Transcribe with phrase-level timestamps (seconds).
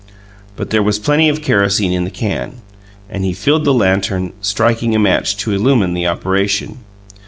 [0.55, 2.63] But there was plenty of kerosene in the can;
[3.07, 6.79] and he filled the lantern, striking a match to illumine the operation.